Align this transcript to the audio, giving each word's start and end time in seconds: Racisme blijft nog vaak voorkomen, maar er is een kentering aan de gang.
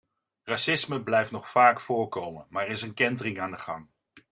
Racisme 0.45 1.03
blijft 1.03 1.31
nog 1.31 1.49
vaak 1.49 1.81
voorkomen, 1.81 2.47
maar 2.49 2.65
er 2.65 2.71
is 2.71 2.81
een 2.81 2.93
kentering 2.93 3.39
aan 3.39 3.51
de 3.51 3.57
gang. 3.57 3.89